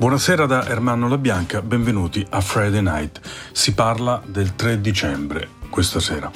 Buonasera 0.00 0.46
da 0.46 0.66
Ermanno 0.66 1.08
La 1.08 1.18
Bianca, 1.18 1.60
benvenuti 1.60 2.26
a 2.30 2.40
Friday 2.40 2.80
Night. 2.80 3.20
Si 3.52 3.74
parla 3.74 4.22
del 4.24 4.54
3 4.54 4.80
dicembre 4.80 5.46
questa 5.68 6.00
sera. 6.00 6.30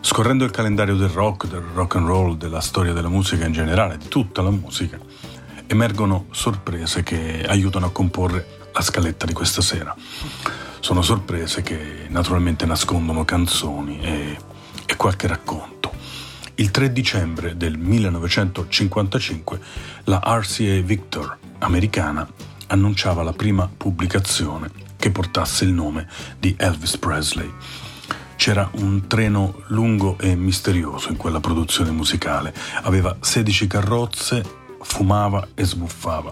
Scorrendo 0.00 0.44
il 0.44 0.52
calendario 0.52 0.94
del 0.94 1.08
rock, 1.08 1.48
del 1.48 1.64
rock 1.74 1.96
and 1.96 2.06
roll, 2.06 2.36
della 2.36 2.60
storia 2.60 2.92
della 2.92 3.08
musica 3.08 3.44
in 3.44 3.50
generale, 3.50 3.98
di 3.98 4.06
tutta 4.06 4.40
la 4.40 4.52
musica, 4.52 5.00
emergono 5.66 6.26
sorprese 6.30 7.02
che 7.02 7.44
aiutano 7.44 7.86
a 7.86 7.90
comporre 7.90 8.68
la 8.72 8.82
scaletta 8.82 9.26
di 9.26 9.32
questa 9.32 9.62
sera. 9.62 9.92
Sono 10.78 11.02
sorprese 11.02 11.62
che 11.62 12.06
naturalmente 12.10 12.66
nascondono 12.66 13.24
canzoni 13.24 13.98
e, 14.00 14.38
e 14.86 14.94
qualche 14.94 15.26
racconto. 15.26 15.90
Il 16.54 16.70
3 16.70 16.92
dicembre 16.92 17.56
del 17.56 17.78
1955 17.78 19.60
la 20.04 20.20
RCA 20.24 20.80
Victor 20.82 21.36
americana 21.58 22.47
annunciava 22.68 23.22
la 23.22 23.32
prima 23.32 23.68
pubblicazione 23.74 24.70
che 24.96 25.10
portasse 25.10 25.64
il 25.64 25.72
nome 25.72 26.08
di 26.38 26.54
Elvis 26.58 26.96
Presley. 26.96 27.52
C'era 28.36 28.68
un 28.74 29.06
treno 29.06 29.62
lungo 29.68 30.16
e 30.18 30.34
misterioso 30.34 31.10
in 31.10 31.16
quella 31.16 31.40
produzione 31.40 31.90
musicale. 31.90 32.54
Aveva 32.82 33.16
16 33.20 33.66
carrozze, 33.66 34.44
fumava 34.80 35.48
e 35.54 35.64
sbuffava. 35.64 36.30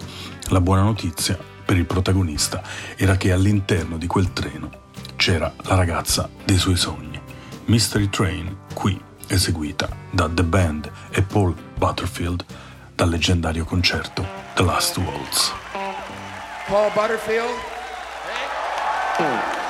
La 0.48 0.60
buona 0.60 0.82
notizia 0.82 1.36
per 1.64 1.76
il 1.76 1.84
protagonista 1.84 2.62
era 2.96 3.16
che 3.16 3.32
all'interno 3.32 3.96
di 3.98 4.06
quel 4.06 4.32
treno 4.32 4.84
c'era 5.16 5.52
la 5.62 5.74
ragazza 5.74 6.28
dei 6.44 6.58
suoi 6.58 6.76
sogni. 6.76 7.20
Mystery 7.64 8.08
Train, 8.08 8.56
qui 8.72 9.00
eseguita 9.26 9.88
da 10.10 10.28
The 10.28 10.44
Band 10.44 10.90
e 11.10 11.22
Paul 11.22 11.54
Butterfield 11.76 12.44
dal 12.94 13.08
leggendario 13.08 13.64
concerto 13.64 14.24
The 14.54 14.62
Last 14.62 14.96
Waltz. 14.98 15.65
Paul 16.66 16.90
Butterfield. 16.90 17.54
Hmm. 19.18 19.65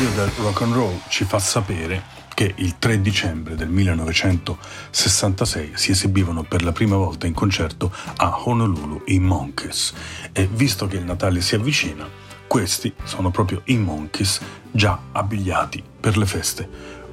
Calendario 0.00 0.24
del 0.24 0.32
rock 0.44 0.62
and 0.62 0.72
roll 0.72 0.98
ci 1.08 1.24
fa 1.24 1.38
sapere 1.38 2.02
che 2.32 2.54
il 2.56 2.78
3 2.78 3.02
dicembre 3.02 3.54
del 3.54 3.68
1966 3.68 5.72
si 5.74 5.90
esibivano 5.90 6.42
per 6.42 6.62
la 6.62 6.72
prima 6.72 6.96
volta 6.96 7.26
in 7.26 7.34
concerto 7.34 7.92
a 8.16 8.40
Honolulu 8.44 9.02
i 9.06 9.18
Monkeys 9.18 9.92
e 10.32 10.48
visto 10.50 10.86
che 10.86 10.96
il 10.96 11.04
Natale 11.04 11.42
si 11.42 11.54
avvicina, 11.54 12.08
questi 12.46 12.94
sono 13.04 13.30
proprio 13.30 13.60
i 13.66 13.76
Monkeys 13.76 14.40
già 14.70 14.98
abbigliati 15.12 15.84
per 16.00 16.16
le 16.16 16.24
feste 16.24 16.66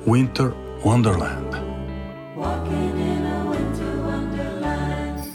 Winter 0.03 0.55
Wonderland. 0.81 1.61
Walking 2.35 2.97
in 2.97 3.25
a 3.25 3.43
winter 3.49 3.97
wonderland. 3.97 5.27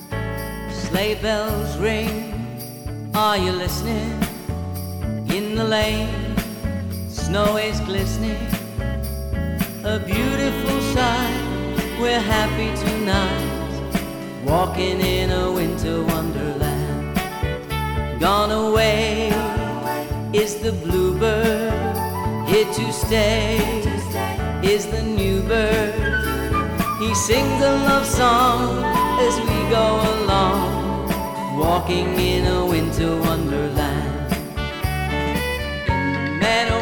Sleigh 0.70 1.20
bells 1.20 1.76
ring, 1.78 2.32
are 3.12 3.38
you 3.38 3.54
listening? 3.54 4.24
In 5.26 5.54
the 5.54 5.64
lane 5.64 6.31
snow 7.12 7.56
is 7.58 7.78
glistening, 7.80 8.40
a 9.84 9.98
beautiful 9.98 10.80
sight. 10.94 11.40
We're 12.00 12.18
happy 12.18 12.74
tonight, 12.80 14.42
walking 14.44 15.00
in 15.00 15.30
a 15.30 15.52
winter 15.52 16.02
wonderland. 16.02 17.18
Gone 18.18 18.50
away 18.50 19.28
is 20.32 20.56
the 20.56 20.72
bluebird, 20.72 21.72
here 22.48 22.72
to 22.72 22.92
stay 22.92 23.58
is 24.62 24.86
the 24.86 25.02
new 25.02 25.42
bird. 25.42 25.94
He 26.98 27.14
sings 27.14 27.62
a 27.62 27.72
love 27.88 28.06
song 28.06 28.84
as 29.20 29.38
we 29.38 29.58
go 29.70 29.88
along, 30.14 31.58
walking 31.58 32.18
in 32.18 32.46
a 32.46 32.64
winter 32.64 33.16
wonderland. 33.20 34.12
Oh, 36.74 36.81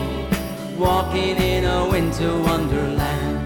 walking 0.81 1.37
in 1.37 1.63
a 1.63 1.87
winter 1.87 2.31
underland 2.55 3.37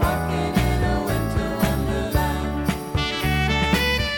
Walking 0.00 0.54
in 0.66 0.82
a 0.82 0.96
winter 1.06 1.50
wonderland. 1.62 2.72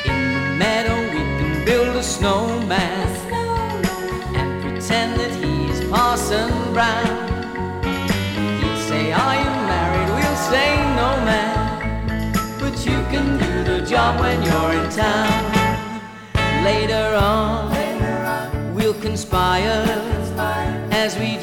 In 0.07 0.33
the 0.33 0.57
meadow 0.57 0.99
we 1.13 1.21
can 1.39 1.65
build 1.67 1.97
a 1.97 2.03
snowman 2.03 3.09
and 4.35 4.63
pretend 4.63 5.21
that 5.21 5.33
he's 5.45 5.87
Parson 5.91 6.51
Brown. 6.73 7.20
Job 14.11 14.21
when 14.21 14.43
you're 14.43 14.83
in 14.83 14.91
town. 14.91 15.55
Later 16.65 17.15
on, 17.17 18.75
we'll 18.75 18.95
conspire 18.95 19.85
as 20.91 21.17
we 21.19 21.37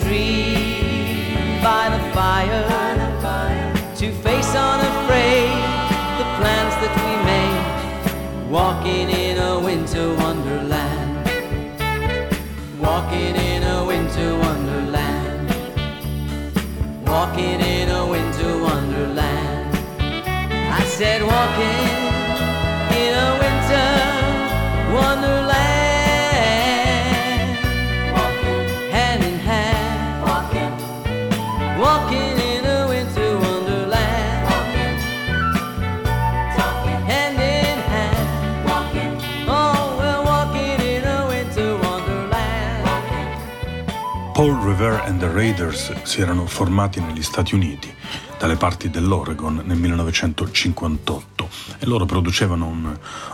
Revere 44.67 45.01
and 45.05 45.17
the 45.17 45.31
Raiders 45.31 45.93
si 46.03 46.19
erano 46.19 46.45
formati 46.45 46.99
negli 46.99 47.23
Stati 47.23 47.55
Uniti, 47.55 47.89
dalle 48.37 48.57
parti 48.57 48.89
dell'Oregon, 48.89 49.61
nel 49.63 49.77
1958 49.77 51.49
e 51.79 51.85
loro 51.85 52.03
producevano 52.03 52.67
un, 52.67 52.83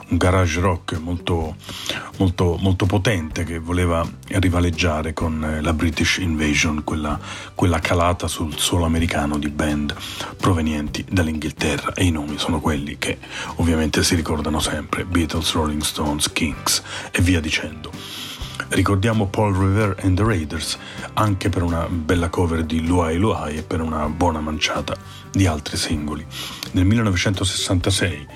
un 0.10 0.18
garage 0.18 0.60
rock 0.60 0.96
molto, 1.00 1.56
molto, 2.18 2.58
molto, 2.60 2.86
potente 2.86 3.46
che 3.46 3.58
voleva 3.58 4.08
rivaleggiare 4.28 5.14
con 5.14 5.44
eh, 5.44 5.62
la 5.62 5.74
British 5.74 6.18
Invasion, 6.18 6.84
quella, 6.84 7.20
quella 7.56 7.80
calata 7.80 8.28
sul 8.28 8.56
suolo 8.60 8.86
americano 8.86 9.40
di 9.40 9.50
band 9.50 9.96
provenienti 10.38 11.04
dall'Inghilterra 11.10 11.94
e 11.94 12.04
i 12.06 12.12
nomi 12.12 12.38
sono 12.38 12.60
quelli 12.60 13.00
che 13.00 13.18
ovviamente 13.56 14.04
si 14.04 14.14
ricordano 14.14 14.60
sempre, 14.60 15.04
Beatles, 15.04 15.52
Rolling 15.54 15.82
Stones, 15.82 16.32
Kings 16.32 16.84
e 17.10 17.24
via 17.24 17.40
dicendo. 17.40 17.90
Ricordiamo 18.70 19.28
Paul 19.28 19.56
Revere 19.56 19.96
and 20.02 20.18
the 20.18 20.24
Raiders 20.24 20.78
anche 21.14 21.50
per 21.50 21.62
una 21.62 21.88
bella 21.88 22.30
cover 22.30 22.64
di 22.64 22.86
Luai 22.86 23.18
Luai 23.18 23.58
e 23.58 23.64
per 23.64 23.82
una 23.82 24.08
buona 24.08 24.40
manciata 24.40 24.96
di 25.32 25.46
altri 25.46 25.78
singoli. 25.78 26.26
Nel 26.72 26.86
1966, 26.86 28.28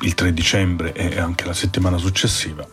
il 0.00 0.14
3 0.14 0.32
dicembre 0.32 0.92
e 0.92 1.18
anche 1.18 1.44
la 1.46 1.54
settimana 1.54 1.96
successiva, 1.98 2.66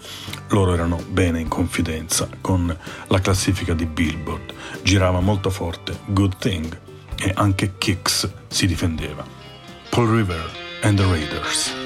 loro 0.50 0.74
erano 0.74 1.01
bene 1.10 1.39
in 1.39 1.48
confidenza 1.48 2.27
con 2.41 2.75
la 3.08 3.20
classifica 3.20 3.74
di 3.74 3.86
Billboard. 3.86 4.53
Girava 4.81 5.20
molto 5.20 5.50
forte 5.50 5.98
Good 6.05 6.38
Thing 6.38 6.79
e 7.17 7.31
anche 7.36 7.74
Kicks 7.77 8.29
si 8.48 8.67
difendeva. 8.67 9.25
Paul 9.89 10.08
Revere 10.08 10.51
and 10.81 10.98
the 10.98 11.05
Raiders. 11.05 11.80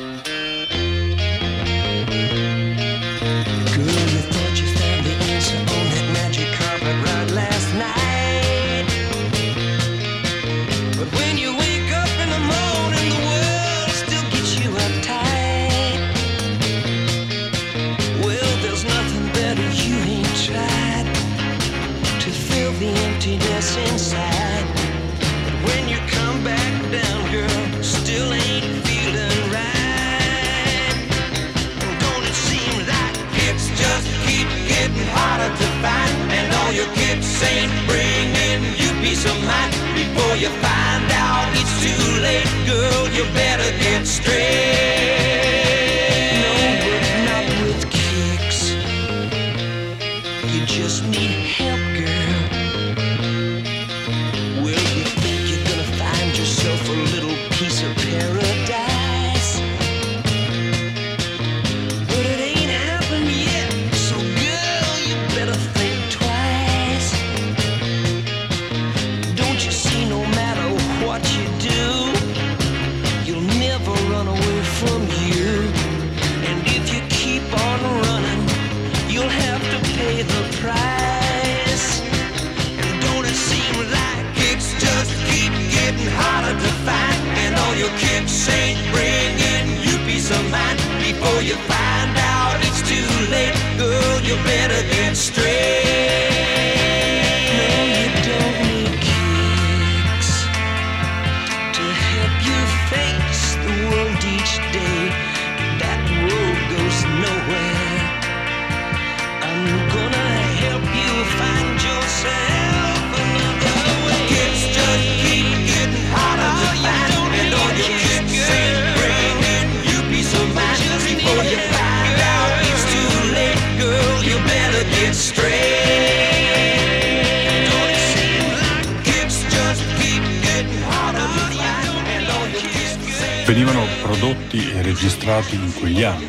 Registrati 135.25 135.55
in 135.55 135.73
quegli 135.73 136.03
anni, 136.03 136.27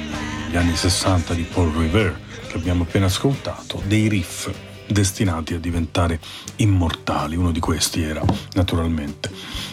gli 0.51 0.57
anni 0.57 0.75
60 0.75 1.35
di 1.35 1.43
Paul 1.43 1.71
Revere, 1.71 2.19
che 2.49 2.57
abbiamo 2.57 2.85
appena 2.85 3.07
ascoltato, 3.07 3.83
dei 3.87 4.09
riff 4.09 4.51
destinati 4.87 5.53
a 5.53 5.59
diventare 5.59 6.19
immortali. 6.57 7.37
Uno 7.37 7.53
di 7.53 7.61
questi 7.61 8.03
era 8.03 8.23
naturalmente 8.55 9.31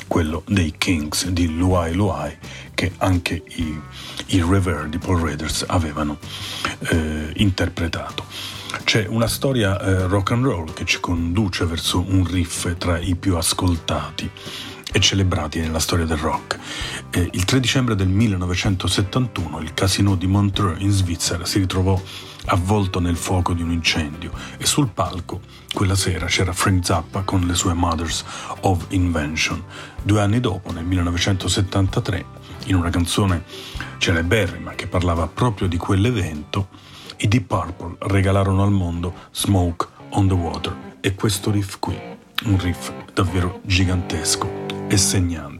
quello 0.08 0.44
dei 0.46 0.74
Kings 0.78 1.30
di 1.30 1.56
Luai 1.56 1.94
Luai, 1.94 2.36
che 2.74 2.92
anche 2.98 3.42
i, 3.46 3.80
i 4.28 4.42
Revere 4.42 4.90
di 4.90 4.98
Paul 4.98 5.22
Raiders 5.22 5.64
avevano 5.68 6.18
eh, 6.90 7.32
interpretato. 7.36 8.26
C'è 8.84 9.06
una 9.08 9.28
storia 9.28 9.80
eh, 9.80 10.08
rock 10.08 10.32
and 10.32 10.44
roll 10.44 10.74
che 10.74 10.84
ci 10.84 11.00
conduce 11.00 11.64
verso 11.64 12.04
un 12.06 12.28
riff 12.30 12.76
tra 12.78 13.00
i 13.00 13.16
più 13.16 13.38
ascoltati 13.38 14.30
e 14.94 15.00
celebrati 15.00 15.60
nella 15.60 15.80
storia 15.80 16.06
del 16.06 16.18
rock. 16.18 16.58
Eh, 17.10 17.30
il 17.34 17.44
3 17.44 17.60
dicembre 17.60 17.96
del 17.96 18.08
1971 18.08 19.60
il 19.60 19.74
casino 19.74 20.16
di 20.16 20.28
Montreux 20.28 20.80
in 20.80 20.92
Svizzera 20.92 21.46
si 21.46 21.58
ritrovò 21.58 22.00
avvolto 22.46 23.00
nel 23.00 23.16
fuoco 23.16 23.54
di 23.54 23.62
un 23.62 23.72
incendio 23.72 24.32
e 24.58 24.66
sul 24.66 24.90
palco 24.90 25.42
quella 25.74 25.96
sera 25.96 26.28
c'era 26.28 26.54
Frank 26.54 26.86
Zappa 26.86 27.22
con 27.22 27.42
le 27.42 27.56
sue 27.56 27.74
Mothers 27.74 28.24
of 28.62 28.86
Invention. 28.90 29.64
Due 30.04 30.22
anni 30.22 30.40
dopo, 30.40 30.72
nel 30.72 30.86
1973, 30.86 32.26
in 32.66 32.76
una 32.76 32.92
canzone 32.92 33.44
celeberrima 33.98 34.74
che 34.76 34.86
parlava 34.86 35.28
proprio 35.28 35.68
di 35.68 35.78
quell'evento, 35.78 36.68
i 37.18 37.28
Deep 37.28 37.48
Purple 37.48 37.96
regalarono 38.10 38.62
al 38.62 38.72
mondo 38.72 39.14
Smoke 39.32 39.88
on 40.10 40.28
the 40.28 40.34
Water 40.36 40.76
e 41.00 41.16
questo 41.16 41.50
riff 41.50 41.78
qui, 41.80 42.00
un 42.44 42.60
riff 42.60 42.92
davvero 43.14 43.62
gigantesco 43.64 44.63
e 44.94 45.58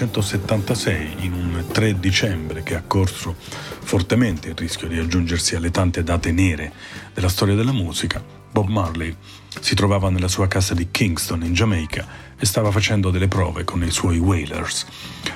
1976, 0.00 1.26
in 1.26 1.32
un 1.34 1.64
3 1.70 2.00
dicembre 2.00 2.62
che 2.62 2.74
ha 2.74 2.82
corso 2.86 3.36
fortemente 3.36 4.48
il 4.48 4.54
rischio 4.56 4.88
di 4.88 4.98
aggiungersi 4.98 5.56
alle 5.56 5.70
tante 5.70 6.02
date 6.02 6.32
nere 6.32 6.72
della 7.12 7.28
storia 7.28 7.54
della 7.54 7.72
musica, 7.72 8.22
Bob 8.50 8.68
Marley 8.68 9.14
si 9.60 9.74
trovava 9.74 10.08
nella 10.08 10.28
sua 10.28 10.48
casa 10.48 10.72
di 10.72 10.88
Kingston 10.90 11.44
in 11.44 11.52
Giamaica 11.52 12.06
e 12.38 12.46
stava 12.46 12.70
facendo 12.70 13.10
delle 13.10 13.28
prove 13.28 13.64
con 13.64 13.82
i 13.84 13.90
suoi 13.90 14.18
Whalers, 14.18 14.86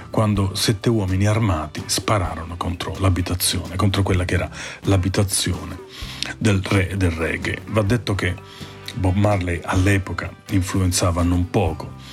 quando 0.08 0.54
sette 0.54 0.88
uomini 0.88 1.26
armati 1.26 1.82
spararono 1.84 2.56
contro 2.56 2.96
l'abitazione, 3.00 3.76
contro 3.76 4.02
quella 4.02 4.24
che 4.24 4.34
era 4.34 4.50
l'abitazione 4.84 5.78
del 6.38 6.62
re 6.62 6.96
del 6.96 7.10
reggae. 7.10 7.60
Va 7.66 7.82
detto 7.82 8.14
che 8.14 8.34
Bob 8.94 9.14
Marley 9.14 9.60
all'epoca 9.62 10.32
influenzava 10.50 11.22
non 11.22 11.50
poco 11.50 12.03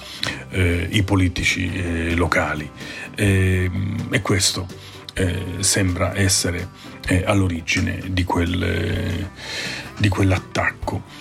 eh, 0.51 0.87
i 0.91 1.03
politici 1.03 1.71
eh, 1.73 2.15
locali 2.15 2.69
eh, 3.15 3.69
e 4.09 4.21
questo 4.21 4.67
eh, 5.13 5.57
sembra 5.59 6.15
essere 6.15 6.69
eh, 7.07 7.23
all'origine 7.25 8.01
di, 8.07 8.23
quel, 8.23 9.27
di 9.97 10.07
quell'attacco. 10.07 11.19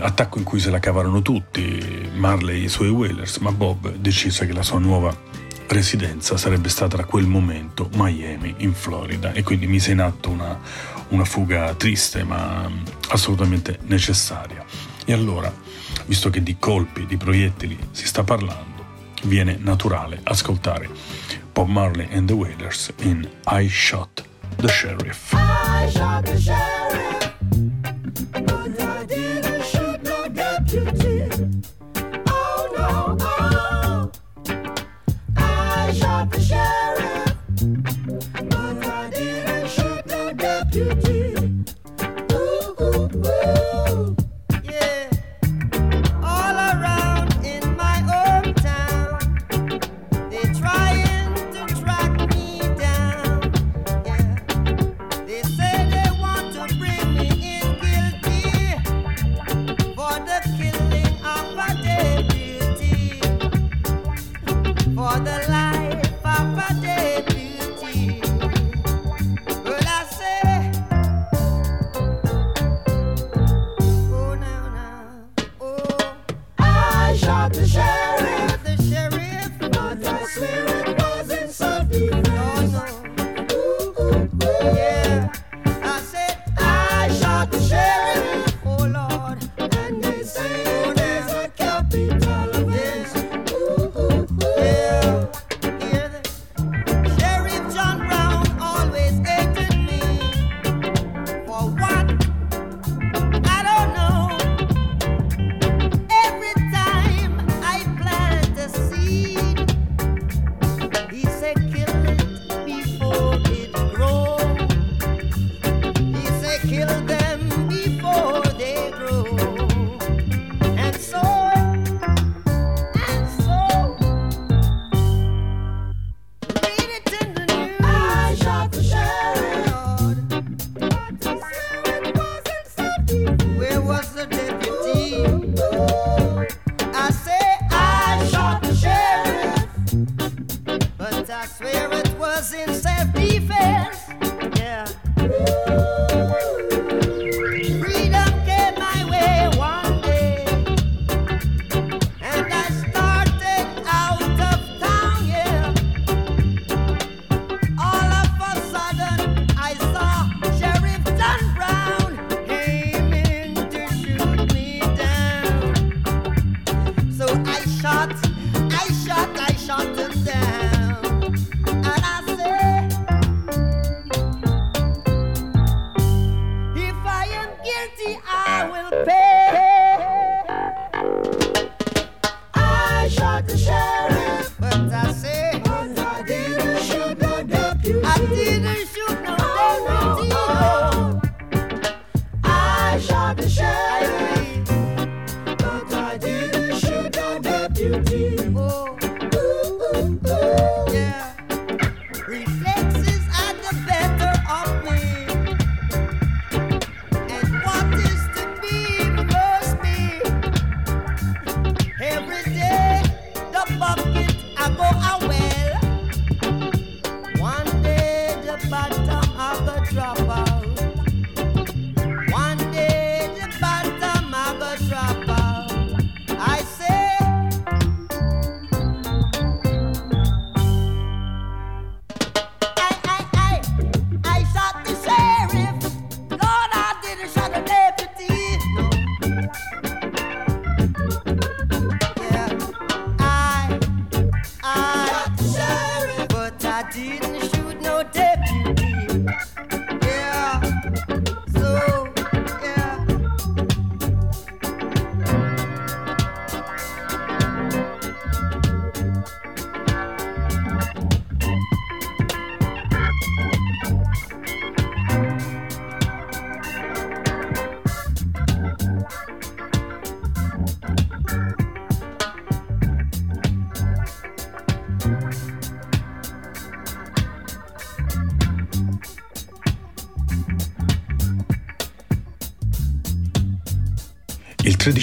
attacco 0.00 0.38
in 0.38 0.44
cui 0.44 0.60
se 0.60 0.70
la 0.70 0.78
cavarono 0.78 1.22
tutti, 1.22 1.80
Marley 2.14 2.60
e 2.60 2.64
i 2.64 2.68
suoi 2.68 2.90
Whalers, 2.90 3.38
ma 3.38 3.50
Bob 3.50 3.94
decise 3.96 4.46
che 4.46 4.52
la 4.52 4.62
sua 4.62 4.78
nuova 4.78 5.14
residenza 5.68 6.36
sarebbe 6.36 6.68
stata 6.68 6.96
da 6.96 7.04
quel 7.04 7.26
momento 7.26 7.88
Miami 7.94 8.54
in 8.58 8.72
Florida 8.72 9.32
e 9.32 9.42
quindi 9.42 9.66
mise 9.66 9.92
in 9.92 10.00
atto 10.00 10.30
una, 10.30 10.58
una 11.08 11.24
fuga 11.24 11.74
triste 11.74 12.24
ma 12.24 12.68
mm, 12.68 12.82
assolutamente 13.08 13.78
necessaria. 13.82 14.64
E 15.08 15.12
allora, 15.12 15.54
visto 16.06 16.30
che 16.30 16.42
di 16.42 16.56
colpi, 16.58 17.06
di 17.06 17.16
proiettili 17.16 17.78
si 17.92 18.06
sta 18.06 18.24
parlando, 18.24 18.84
viene 19.22 19.56
naturale 19.56 20.18
ascoltare 20.24 20.90
Bob 21.52 21.68
Marley 21.68 22.08
and 22.12 22.26
the 22.26 22.34
Wailers 22.34 22.92
in 23.02 23.26
I 23.46 23.68
Shot 23.68 24.24
the 24.56 24.68
Sheriff. 24.68 25.32
I 25.32 25.88
shot 25.88 26.24
the 26.24 26.36
sheriff. 26.36 27.05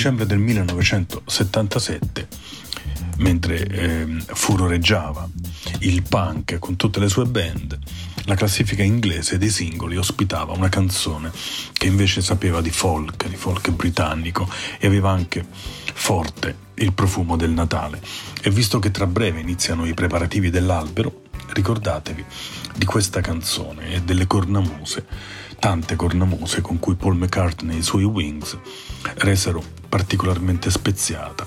Dicembre 0.04 0.26
del 0.26 0.40
1977, 0.40 2.28
mentre 3.20 3.66
ehm, 3.66 4.20
furoreggiava 4.20 5.30
il 5.80 6.04
punk 6.04 6.60
con 6.60 6.76
tutte 6.76 7.00
le 7.00 7.08
sue 7.08 7.24
band, 7.24 7.80
la 8.26 8.36
classifica 8.36 8.84
inglese 8.84 9.38
dei 9.38 9.50
singoli 9.50 9.96
ospitava 9.96 10.52
una 10.52 10.68
canzone 10.68 11.32
che 11.72 11.86
invece 11.86 12.22
sapeva 12.22 12.60
di 12.60 12.70
folk, 12.70 13.30
di 13.30 13.38
folk 13.38 13.72
britannico 13.72 14.46
e 14.78 14.88
aveva 14.88 15.10
anche 15.10 15.46
forte 15.94 16.54
il 16.74 16.92
profumo 16.92 17.38
del 17.38 17.52
Natale. 17.52 18.02
E 18.42 18.50
visto 18.50 18.80
che 18.80 18.92
tra 18.92 19.08
breve 19.08 19.40
iniziano 19.40 19.86
i 19.86 19.94
preparativi 19.94 20.50
dell'albero, 20.50 21.22
ricordatevi 21.54 22.26
di 22.76 22.84
questa 22.84 23.22
canzone 23.22 23.94
e 23.94 24.02
delle 24.02 24.28
cornamuse, 24.28 25.06
tante 25.60 25.96
cornamuse 25.96 26.60
con 26.60 26.78
cui 26.78 26.96
Paul 26.96 27.16
McCartney 27.16 27.78
e 27.78 27.80
i 27.80 27.84
suoi 27.84 28.04
Wings 28.04 28.58
resero 29.20 29.83
particolarmente 29.94 30.72
speziata 30.72 31.46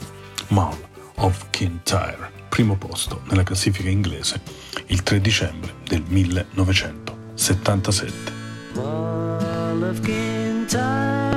Mall 0.51 0.77
of 1.17 1.47
Kintyre, 1.51 2.31
primo 2.49 2.77
posto 2.77 3.23
nella 3.25 3.43
classifica 3.43 3.89
inglese 3.89 4.41
il 4.87 5.03
3 5.03 5.21
dicembre 5.21 5.75
del 5.85 6.05
1977. 6.07 8.33
Wall 8.75 9.83
of 9.83 9.99
Kintyre, 9.99 11.37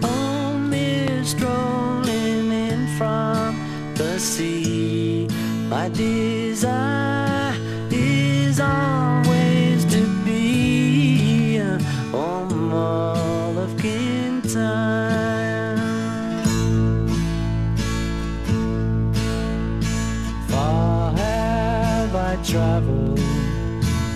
only 0.00 1.22
strolling 1.22 2.50
in 2.50 2.88
from 2.96 3.56
the 3.94 4.18
sea. 4.18 5.28
My 5.68 5.88
desire 5.90 6.91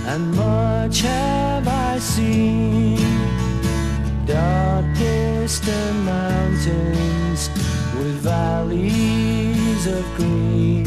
and 0.06 0.34
much 0.34 1.00
have 1.00 1.66
I 1.66 1.98
seen. 1.98 2.98
Dark 4.26 4.86
distant 4.96 5.98
mountains 6.04 7.48
with 7.96 8.16
valleys 8.22 9.86
of 9.86 10.04
green, 10.16 10.86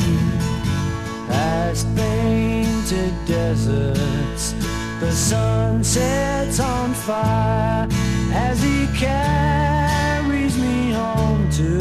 past 1.27 1.87
painted 1.95 3.13
deserts. 3.25 4.53
The 4.99 5.11
sun 5.11 5.83
sets 5.83 6.59
on 6.59 6.93
fire 6.93 7.87
as 8.33 8.61
he 8.61 8.87
carries 8.97 10.57
me 10.57 10.91
home 10.91 11.49
to 11.51 11.77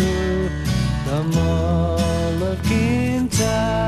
the 1.06 1.22
Mull 1.34 2.42
of 2.44 2.62
Kintyre. 2.62 3.87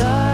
Kintyre, 0.00 0.29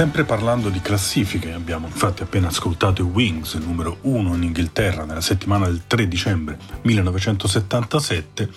Sempre 0.00 0.24
parlando 0.24 0.70
di 0.70 0.80
classifiche, 0.80 1.52
abbiamo 1.52 1.86
infatti 1.86 2.22
appena 2.22 2.48
ascoltato 2.48 3.02
i 3.02 3.04
Wings, 3.04 3.52
numero 3.56 3.98
1 4.00 4.34
in 4.34 4.44
Inghilterra 4.44 5.04
nella 5.04 5.20
settimana 5.20 5.66
del 5.66 5.82
3 5.86 6.08
dicembre 6.08 6.56
1977. 6.80 8.48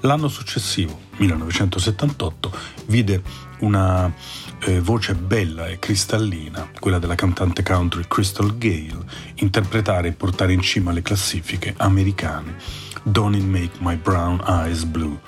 L'anno 0.00 0.28
successivo, 0.28 1.00
1978, 1.16 2.52
vide 2.88 3.22
una 3.60 4.12
eh, 4.58 4.78
voce 4.80 5.14
bella 5.14 5.68
e 5.68 5.78
cristallina, 5.78 6.68
quella 6.78 6.98
della 6.98 7.14
cantante 7.14 7.62
country 7.62 8.04
Crystal 8.06 8.54
Gale, 8.58 9.06
interpretare 9.36 10.08
e 10.08 10.12
portare 10.12 10.52
in 10.52 10.60
cima 10.60 10.90
alle 10.90 11.00
classifiche 11.00 11.72
americane 11.78 12.56
Don't 13.02 13.34
It 13.34 13.42
Make 13.42 13.78
My 13.78 13.96
Brown 13.96 14.44
Eyes 14.46 14.84
Blue, 14.84 15.18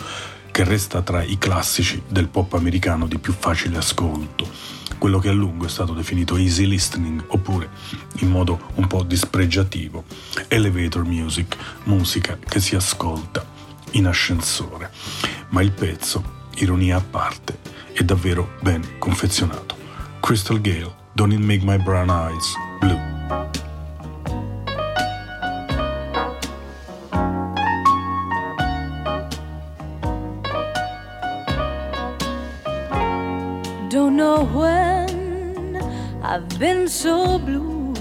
che 0.51 0.65
resta 0.65 1.01
tra 1.01 1.23
i 1.23 1.39
classici 1.39 2.03
del 2.07 2.29
pop 2.29 2.53
americano 2.53 3.07
di 3.07 3.17
più 3.17 3.33
facile 3.33 3.79
ascolto, 3.79 4.76
quello 4.99 5.19
che 5.19 5.29
a 5.29 5.33
lungo 5.33 5.67
è 5.67 5.69
stato 5.69 5.93
definito 5.93 6.37
easy 6.37 6.67
listening 6.67 7.23
oppure, 7.29 7.69
in 8.21 8.31
modo 8.31 8.59
un 8.75 8.87
po' 8.87 9.03
dispregiativo, 9.03 10.05
elevator 10.49 11.05
music, 11.05 11.57
musica 11.85 12.39
che 12.39 12.61
si 12.61 12.75
ascolta 12.75 13.45
in 13.93 14.07
ascensore. 14.07 14.91
Ma 15.51 15.63
il 15.63 15.73
pezzo, 15.73 16.49
ironia 16.57 16.97
a 16.97 17.03
parte, 17.03 17.59
è 17.93 18.03
davvero 18.03 18.55
ben 18.61 18.99
confezionato. 18.99 19.77
Crystal 20.21 20.61
Gale, 20.61 20.95
Don't 21.13 21.33
It 21.33 21.41
Make 21.41 21.65
My 21.65 21.79
Brown 21.79 22.11
Eyes 22.11 22.55
Blue. 22.81 23.15
Don't 33.89 34.17
know 34.17 34.45
when 34.45 34.76
I've 36.29 36.59
been 36.59 36.89
so 36.89 37.39
blue. 37.39 37.95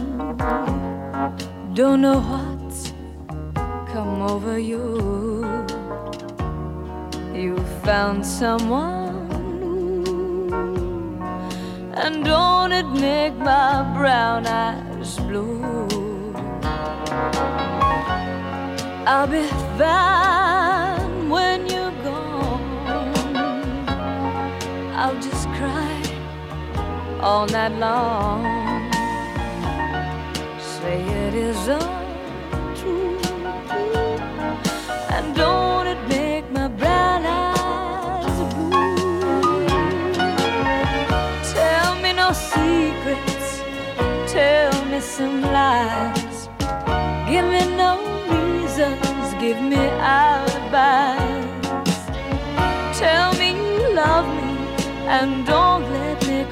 Don't 1.75 2.01
know 2.01 2.19
what's 2.19 2.91
come 3.93 4.23
over 4.23 4.57
you. 4.57 5.45
You 7.35 7.55
found 7.83 8.25
someone. 8.25 9.29
And 11.93 12.25
don't 12.25 12.71
it 12.71 12.87
make 12.99 13.35
my 13.35 13.83
brown 13.95 14.47
eyes 14.47 15.17
blue? 15.17 15.85
I'll 19.05 19.27
be 19.27 19.45
fine 19.77 21.29
when 21.29 21.69
you're 21.69 21.93
gone. 22.01 23.35
I'll 24.95 25.21
just 25.21 25.44
all 27.21 27.45
night 27.47 27.73
long. 27.79 28.43
Say 30.59 31.01
it 31.01 31.33
is 31.33 31.67
untrue. 31.67 33.19
And 35.15 35.35
don't 35.35 35.87
it 35.87 36.01
make 36.07 36.49
my 36.51 36.67
brown 36.67 37.25
eyes 37.25 38.37
blue? 38.53 39.65
Tell 41.53 41.95
me 42.03 42.13
no 42.13 42.31
secrets, 42.33 43.63
tell 44.31 44.85
me 44.85 44.99
some 44.99 45.41
lies. 45.41 46.49
Give 47.29 47.45
me 47.45 47.63
no 47.75 47.91
reasons, 48.29 49.33
give 49.39 49.61
me 49.61 49.83
alibis. 50.19 51.45
Tell 52.99 53.33
me 53.39 53.47
you 53.55 53.93
love 53.93 54.27
me 54.27 54.51
and 55.07 55.45
don't 55.45 55.83
let 55.91 56.24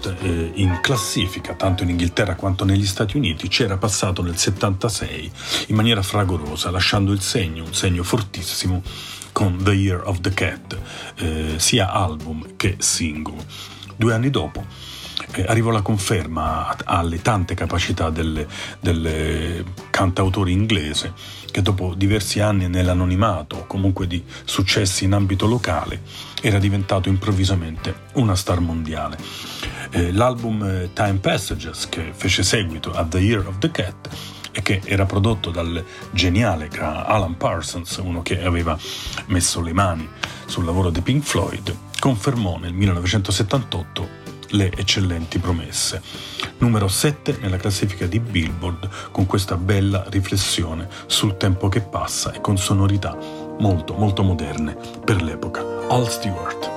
Stewart 0.00 0.22
eh, 0.22 0.50
in 0.54 0.78
classifica, 0.80 1.54
tanto 1.54 1.82
in 1.82 1.90
Inghilterra 1.90 2.34
quanto 2.34 2.64
negli 2.64 2.86
Stati 2.86 3.16
Uniti, 3.16 3.48
c'era 3.48 3.76
passato 3.76 4.22
nel 4.22 4.36
76 4.36 5.30
in 5.68 5.76
maniera 5.76 6.02
fragorosa, 6.02 6.70
lasciando 6.70 7.12
il 7.12 7.20
segno, 7.20 7.64
un 7.64 7.74
segno 7.74 8.02
fortissimo, 8.02 8.82
con 9.32 9.62
The 9.62 9.72
Year 9.72 10.02
of 10.04 10.20
the 10.20 10.30
Cat, 10.30 10.78
eh, 11.16 11.54
sia 11.56 11.92
album 11.92 12.56
che 12.56 12.76
singolo. 12.78 13.44
Due 13.96 14.14
anni 14.14 14.30
dopo 14.30 14.64
arrivò 15.46 15.70
la 15.70 15.82
conferma 15.82 16.76
alle 16.84 17.22
tante 17.22 17.54
capacità 17.54 18.10
del, 18.10 18.46
cantautore 19.90 20.50
inglese 20.50 21.12
che 21.50 21.62
dopo 21.62 21.94
diversi 21.94 22.40
anni 22.40 22.68
nell'anonimato 22.68 23.56
o 23.56 23.66
comunque 23.66 24.06
di 24.06 24.22
successi 24.44 25.04
in 25.04 25.12
ambito 25.12 25.46
locale 25.46 26.02
era 26.40 26.58
diventato 26.58 27.08
improvvisamente 27.08 27.94
una 28.14 28.34
star 28.34 28.60
mondiale. 28.60 29.18
Eh, 29.90 30.12
l'album 30.12 30.62
eh, 30.62 30.90
Time 30.92 31.18
Passages 31.18 31.88
che 31.88 32.12
fece 32.14 32.42
seguito 32.42 32.92
a 32.92 33.04
The 33.04 33.18
Year 33.18 33.46
of 33.46 33.58
the 33.58 33.70
Cat 33.70 34.08
e 34.52 34.62
che 34.62 34.80
era 34.84 35.06
prodotto 35.06 35.50
dal 35.50 35.84
geniale 36.10 36.68
Alan 36.78 37.36
Parsons, 37.36 37.96
uno 37.96 38.22
che 38.22 38.42
aveva 38.42 38.78
messo 39.26 39.60
le 39.60 39.72
mani 39.72 40.08
sul 40.46 40.64
lavoro 40.64 40.90
di 40.90 41.00
Pink 41.00 41.22
Floyd, 41.22 41.76
confermò 41.98 42.58
nel 42.58 42.72
1978 42.72 44.19
le 44.50 44.70
eccellenti 44.76 45.38
promesse. 45.38 46.02
Numero 46.58 46.88
7 46.88 47.38
nella 47.40 47.56
classifica 47.56 48.06
di 48.06 48.20
Billboard 48.20 48.88
con 49.10 49.26
questa 49.26 49.56
bella 49.56 50.04
riflessione 50.08 50.88
sul 51.06 51.36
tempo 51.36 51.68
che 51.68 51.80
passa 51.80 52.32
e 52.32 52.40
con 52.40 52.56
sonorità 52.56 53.16
molto 53.58 53.94
molto 53.94 54.22
moderne 54.22 54.76
per 55.04 55.22
l'epoca. 55.22 55.64
Al 55.88 56.08
Stewart. 56.08 56.69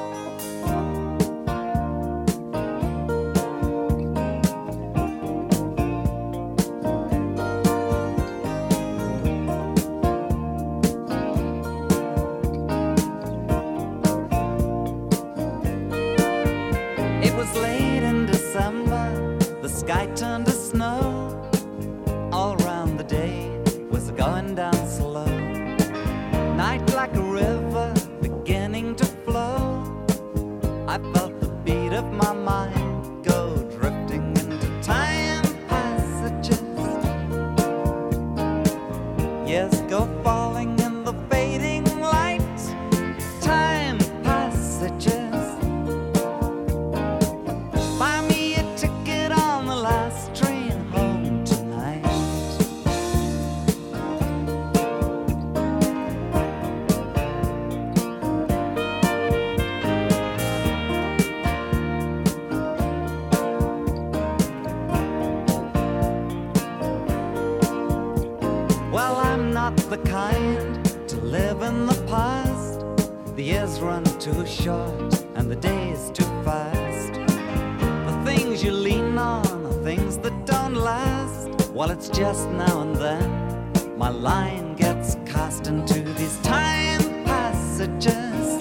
You 78.64 78.72
lean 78.72 79.18
on 79.18 79.66
are 79.66 79.84
things 79.84 80.18
that 80.20 80.46
don't 80.46 80.76
last. 80.76 81.50
Well, 81.72 81.92
it's 81.92 82.08
just 82.08 82.48
now 82.50 82.82
and 82.82 82.96
then 82.96 83.98
my 83.98 84.10
line 84.10 84.76
gets 84.76 85.16
cast 85.26 85.68
into 85.68 86.02
these 86.02 86.38
time 86.42 87.02
passages. 87.26 88.60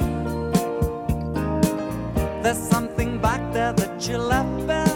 There's 2.43 2.59
something 2.59 3.19
back 3.19 3.53
there 3.53 3.73
that 3.75 4.09
you 4.09 4.19
left 4.19 4.67
behind. 4.67 4.92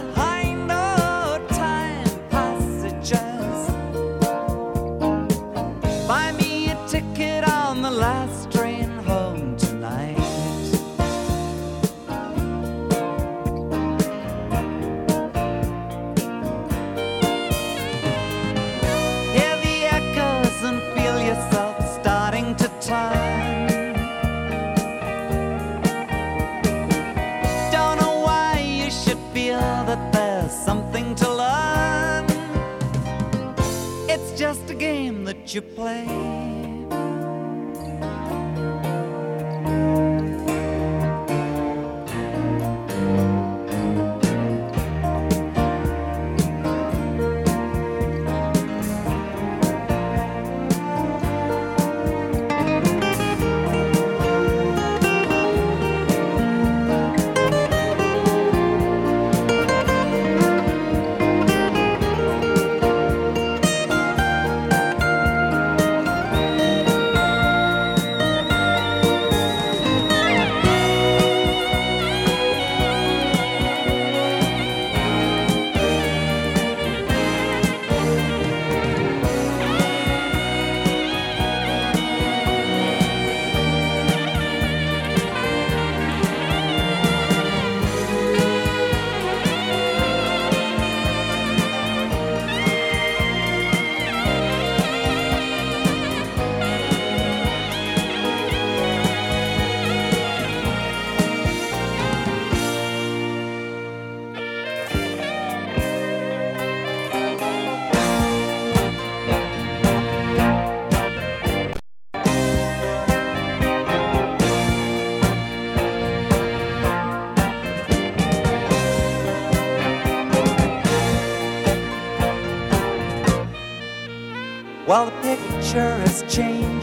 You 35.57 35.63
play. 35.63 36.26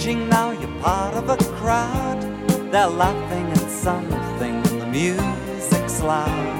Changing 0.03 0.29
now. 0.29 0.51
You're 0.51 0.81
part 0.81 1.13
of 1.15 1.29
a 1.29 1.37
crowd. 1.55 2.21
They're 2.71 2.87
laughing 2.87 3.47
at 3.51 3.69
something, 3.69 4.61
the 4.79 4.87
music's 4.87 6.01
loud. 6.01 6.55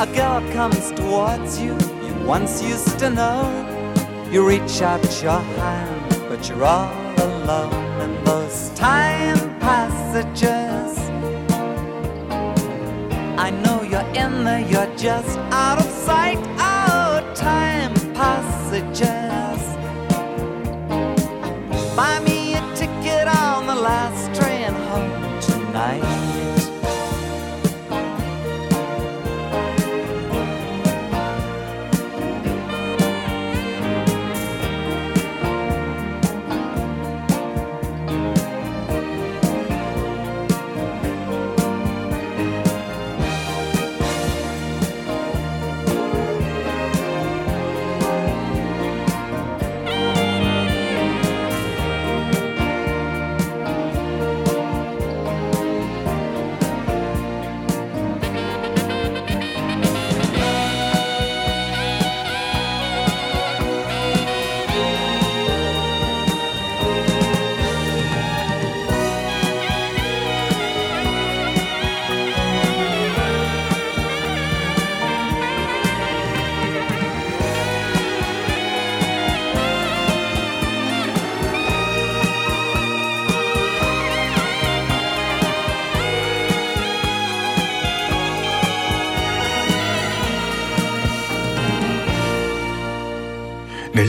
A 0.00 0.06
girl 0.06 0.40
comes 0.52 0.90
towards 0.92 1.60
you, 1.60 1.72
you 2.04 2.14
once 2.26 2.62
used 2.62 2.98
to 2.98 3.10
know. 3.10 3.42
You 4.30 4.46
reach 4.46 4.82
out 4.82 5.02
your 5.22 5.40
hand, 5.40 6.28
but 6.28 6.48
you're 6.48 6.64
all 6.64 6.92
alone 7.18 8.00
in 8.00 8.24
those 8.24 8.70
time 8.70 9.38
passages. 9.60 10.98
I 13.38 13.50
know 13.50 13.82
you're 13.82 14.10
in 14.14 14.44
there, 14.44 14.60
you're 14.60 14.96
just 14.96 15.38
out 15.52 15.78
of 15.78 15.86
sight. 15.86 16.38
Oh, 16.58 17.32
time 17.34 17.94
passages. 18.14 19.23
life. 25.84 26.23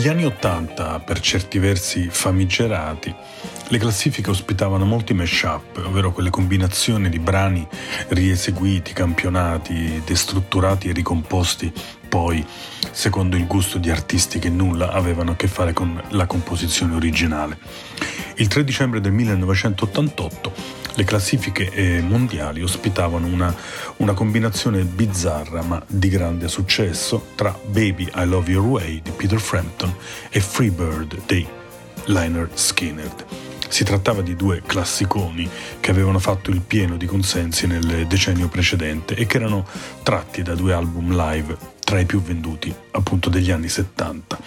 Negli 0.06 0.14
anni 0.14 0.26
Ottanta, 0.26 0.99
per 0.99 1.20
certi 1.20 1.58
versi 1.58 2.10
famigerati, 2.12 3.12
le 3.70 3.78
classifiche 3.80 4.30
ospitavano 4.30 4.86
molti 4.86 5.16
mashup, 5.16 5.82
ovvero 5.84 6.12
quelle 6.12 6.30
combinazioni 6.30 7.10
di 7.10 7.18
brani 7.18 7.68
rieseguiti, 8.10 8.93
campionati, 8.93 10.03
destrutturati 10.06 10.89
e 10.89 10.93
ricomposti 10.93 11.74
poi 12.08 12.45
secondo 12.91 13.36
il 13.36 13.47
gusto 13.47 13.80
di 13.80 13.89
artisti 13.89 14.38
che 14.38 14.49
nulla 14.49 14.91
avevano 14.91 15.32
a 15.32 15.36
che 15.36 15.47
fare 15.47 15.74
con 15.74 15.99
la 16.10 16.28
composizione 16.28 16.93
originale. 16.93 17.58
Il 18.36 18.47
3 18.47 18.64
dicembre 18.64 19.01
del 19.01 19.12
1988 19.12 20.85
le 20.96 21.04
classifiche 21.04 21.70
eh, 21.72 22.02
mondiali 22.02 22.62
ospitavano 22.62 23.28
una, 23.28 23.54
una 23.98 24.14
combinazione 24.14 24.84
bizzarra 24.84 25.62
ma 25.62 25.84
di 25.88 26.10
grande 26.10 26.48
successo 26.48 27.28
tra 27.36 27.58
Baby 27.66 28.10
I 28.16 28.26
Love 28.26 28.52
Your 28.52 28.66
Way 28.66 29.02
di 29.02 29.12
Peter 29.12 29.39
Frampton 29.39 29.93
e 30.30 30.39
Freebird 30.39 31.22
dei 31.26 31.46
Liner 32.06 32.50
Skinner. 32.54 33.14
Si 33.68 33.84
trattava 33.84 34.22
di 34.22 34.36
due 34.36 34.62
classiconi 34.66 35.50
che 35.80 35.91
avevano 35.91 36.20
fatto 36.20 36.50
il 36.50 36.62
pieno 36.62 36.96
di 36.96 37.06
consensi 37.06 37.68
nel 37.68 38.08
decennio 38.08 38.48
precedente 38.48 39.16
e 39.16 39.26
che 39.26 39.38
erano 39.38 39.66
tratti 40.02 40.43
da 40.43 40.56
due 40.56 40.74
album 40.74 41.14
live 41.14 41.58
tra 41.84 42.00
i 42.00 42.06
più 42.06 42.22
venduti 42.22 42.74
appunto 42.91 43.30
degli 43.30 43.52
anni 43.52 43.68
70 43.68 44.39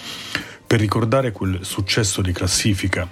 per 0.68 0.80
ricordare 0.80 1.32
quel 1.32 1.60
successo 1.62 2.20
di 2.20 2.30
classifica 2.30 3.08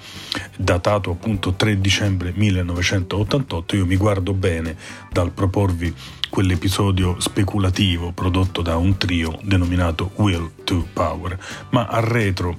datato 0.54 1.10
appunto 1.10 1.54
3 1.54 1.80
dicembre 1.80 2.34
1988, 2.36 3.76
io 3.76 3.86
mi 3.86 3.96
guardo 3.96 4.34
bene 4.34 4.76
dal 5.10 5.32
proporvi 5.32 5.92
quell'episodio 6.28 7.18
speculativo 7.18 8.12
prodotto 8.12 8.60
da 8.60 8.76
un 8.76 8.98
trio 8.98 9.38
denominato 9.42 10.10
Will 10.16 10.50
to 10.64 10.86
Power, 10.92 11.38
ma 11.70 11.86
al 11.86 12.02
retro, 12.02 12.58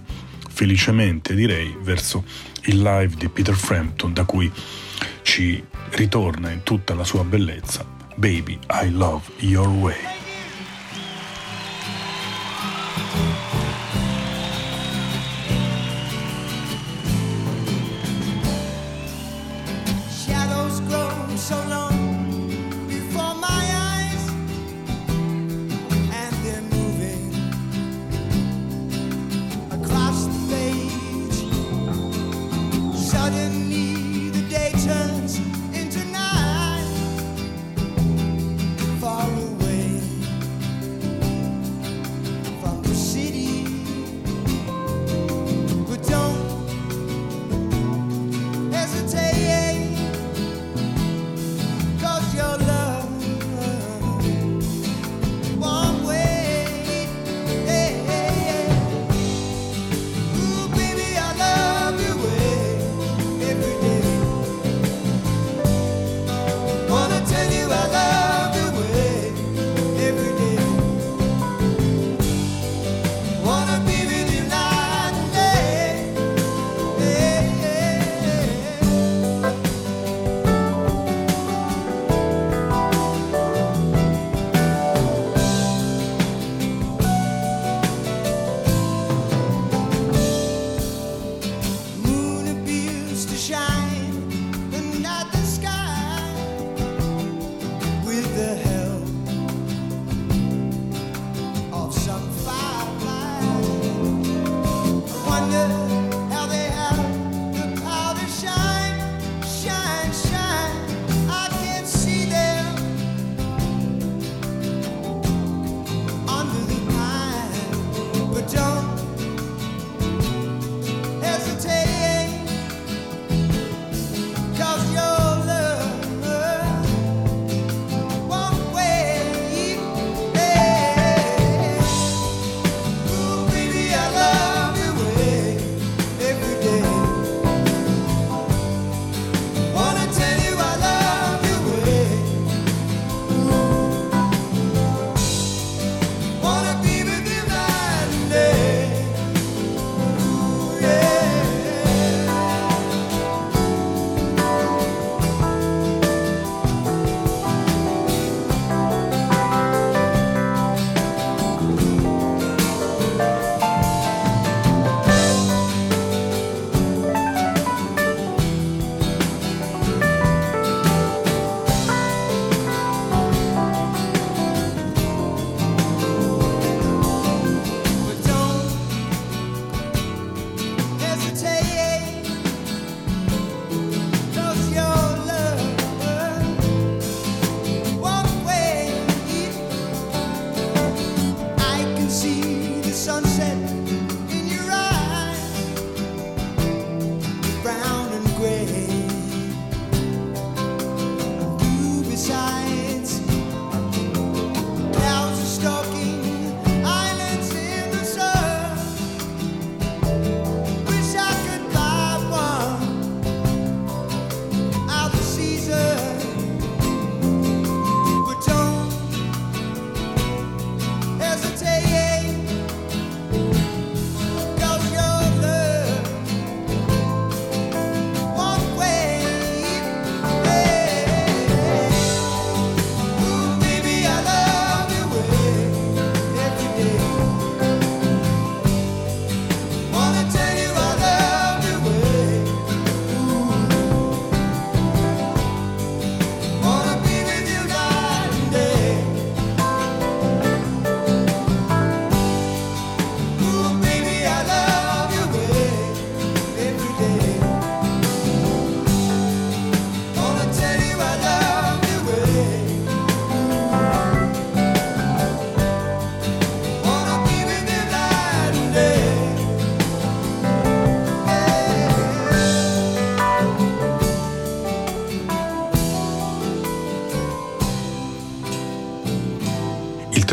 felicemente 0.50 1.36
direi, 1.36 1.78
verso 1.80 2.24
il 2.64 2.82
live 2.82 3.14
di 3.16 3.30
Peter 3.30 3.56
Frampton 3.56 4.14
da 4.14 4.24
cui 4.24 4.52
ci 5.22 5.64
ritorna 5.92 6.50
in 6.50 6.64
tutta 6.64 6.96
la 6.96 7.04
sua 7.04 7.24
bellezza 7.24 7.86
Baby 8.16 8.58
I 8.72 8.90
Love 8.90 9.26
Your 9.42 9.68
Way. 9.68 10.27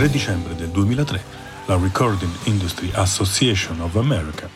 3 0.04 0.12
dicembre 0.12 0.54
del 0.54 0.68
2003 0.68 1.22
la 1.64 1.78
Recording 1.78 2.30
Industry 2.44 2.90
Association 2.92 3.80
of 3.80 3.96
America, 3.96 4.46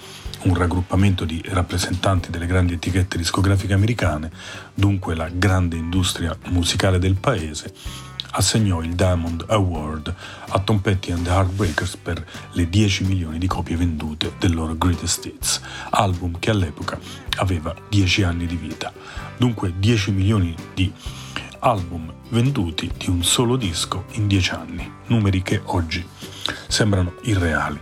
un 0.42 0.55
raggruppamento 0.55 1.24
di 1.24 1.42
rappresentanti 1.46 2.30
delle 2.30 2.44
grandi 2.44 2.74
etichette 2.74 3.16
discografiche 3.16 3.72
americane, 3.72 4.30
dunque 4.74 5.14
la 5.14 5.30
grande 5.32 5.76
industria 5.76 6.36
musicale 6.49 6.99
del 6.99 7.14
paese, 7.14 7.72
assegnò 8.32 8.82
il 8.82 8.94
Diamond 8.94 9.46
Award 9.49 10.14
a 10.49 10.59
Tom 10.59 10.80
Petty 10.80 11.12
and 11.12 11.24
the 11.24 11.30
Heartbreakers 11.30 11.96
per 11.96 12.22
le 12.53 12.68
10 12.68 13.05
milioni 13.05 13.38
di 13.38 13.46
copie 13.46 13.76
vendute 13.76 14.34
del 14.38 14.53
loro 14.53 14.76
Greatest 14.76 15.24
Hits, 15.24 15.62
album 15.88 16.38
che 16.38 16.51
all'epoca 16.51 16.99
aveva 17.38 17.74
10 17.88 18.22
anni 18.22 18.44
di 18.44 18.57
vita. 18.57 18.92
Dunque 19.38 19.72
10 19.78 20.11
milioni 20.11 20.55
di 20.74 20.92
album 21.61 22.12
venduti 22.30 22.90
di 22.96 23.11
un 23.11 23.22
solo 23.22 23.56
disco 23.56 24.04
in 24.12 24.26
10 24.26 24.50
anni, 24.50 24.92
numeri 25.06 25.42
che 25.42 25.61
oggi 25.64 26.06
sembrano 26.66 27.14
irreali. 27.22 27.80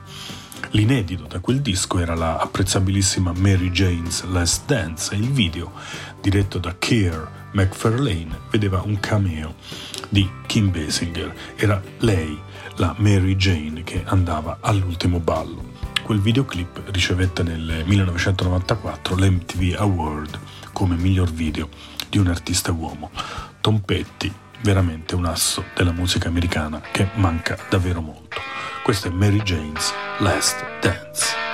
L'inedito 0.71 1.25
da 1.25 1.41
quel 1.41 1.61
disco 1.61 1.99
era 1.99 2.15
la 2.15 2.39
apprezzabilissima 2.39 3.33
Mary 3.37 3.71
Jane's 3.71 4.25
Last 4.25 4.67
Dance 4.67 5.15
e 5.15 5.19
il 5.19 5.31
video, 5.31 5.73
diretto 6.21 6.59
da 6.59 6.75
Keir 6.77 7.49
McFarlane, 7.53 8.41
vedeva 8.51 8.83
un 8.83 8.99
cameo 9.01 9.55
di 10.09 10.29
Kim 10.47 10.71
Basinger. 10.71 11.35
Era 11.57 11.81
lei, 11.99 12.39
la 12.77 12.95
Mary 12.99 13.37
Jane, 13.37 13.83
che 13.85 14.03
andava 14.05 14.59
all'ultimo 14.61 15.21
ballo. 15.21 15.75
Quel 16.03 16.21
videoclip 16.21 16.83
ricevette 16.91 17.43
nel 17.43 17.83
1994 17.87 19.17
l'MTV 19.17 19.75
Award 19.79 20.39
come 20.73 20.97
miglior 20.97 21.33
video 21.33 21.69
di 22.09 22.19
un 22.19 22.29
artista 22.29 22.71
uomo. 22.71 23.11
Tom 23.67 23.81
Petty, 23.81 24.33
veramente 24.63 25.17
un 25.17 25.25
asso 25.25 25.65
della 25.75 25.91
musica 25.91 26.29
americana 26.29 26.81
che 26.93 27.09
manca 27.15 27.59
davvero 27.69 28.01
molto. 28.01 28.41
Questa 28.85 29.09
è 29.09 29.11
Mary 29.11 29.43
Jane's 29.43 29.93
Last 30.19 30.65
Dance. 30.81 31.46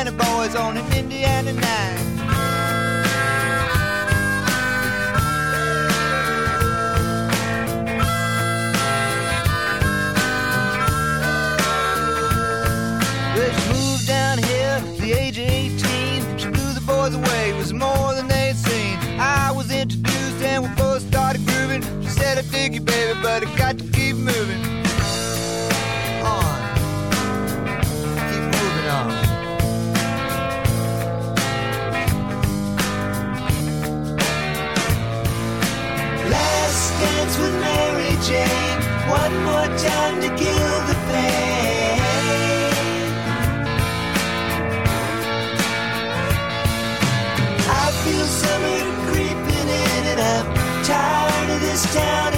Indiana 0.00 0.16
boys 0.16 0.56
on 0.56 0.78
an 0.78 0.92
Indiana 0.94 1.52
night. 1.52 1.98
She 13.34 13.68
moved 13.68 14.06
down 14.06 14.38
here 14.38 14.80
at 14.80 14.96
the 14.96 15.12
age 15.12 15.36
of 15.36 15.44
18. 15.44 16.38
She 16.38 16.48
blew 16.48 16.72
the 16.72 16.80
boys 16.86 17.14
away, 17.14 17.52
was 17.52 17.74
more 17.74 18.14
than 18.14 18.26
they'd 18.26 18.56
seen. 18.56 18.96
I 19.20 19.52
was 19.52 19.70
introduced 19.70 20.42
and 20.42 20.62
we 20.62 21.00
started 21.00 21.46
grooving. 21.46 21.82
She 22.02 22.08
said, 22.08 22.38
I 22.38 22.42
dig 22.42 22.72
you, 22.72 22.80
baby, 22.80 23.20
but 23.22 23.42
tired 51.92 52.34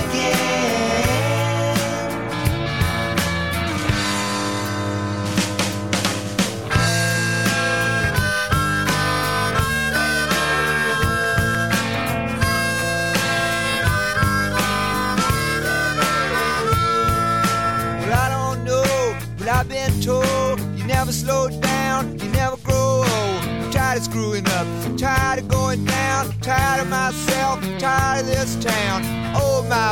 of 23.98 24.04
screwing 24.04 24.46
up, 24.48 24.66
tired 24.96 25.38
of 25.40 25.48
going 25.48 25.84
down, 25.84 26.30
tired 26.40 26.80
of 26.80 26.88
myself, 26.88 27.60
tired 27.78 28.20
of 28.20 28.26
this. 28.26 28.41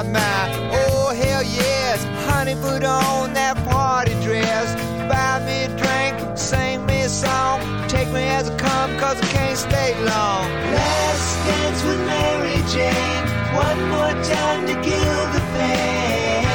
Oh 0.00 0.02
my 0.02 0.12
my, 0.12 0.70
oh 0.72 1.12
hell 1.14 1.42
yes, 1.42 2.02
honey, 2.24 2.54
put 2.54 2.84
on 2.84 3.34
that 3.34 3.54
party 3.68 4.14
dress. 4.22 4.72
Buy 5.12 5.44
me 5.44 5.64
a 5.64 5.68
drink, 5.76 6.38
sing 6.38 6.86
me 6.86 7.02
a 7.02 7.08
song, 7.10 7.60
take 7.86 8.08
me 8.08 8.22
as 8.22 8.48
I 8.48 8.56
come, 8.56 8.96
cause 8.98 9.20
I 9.20 9.26
can't 9.26 9.58
stay 9.58 9.92
long. 9.96 10.48
Last 10.72 11.46
dance 11.46 11.84
with 11.84 12.00
Mary 12.06 12.62
Jane. 12.72 13.24
One 13.52 13.80
more 13.92 14.16
time 14.24 14.66
to 14.68 14.74
kill 14.80 15.20
the 15.36 15.42
pain. 15.52 16.46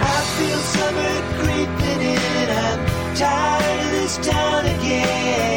I 0.00 0.18
feel 0.36 0.60
summer 0.76 1.14
creeping 1.40 2.00
in. 2.08 2.48
I'm 2.56 2.80
tired 3.16 3.84
of 3.84 3.90
this 3.90 4.16
town 4.16 4.64
again. 4.64 5.51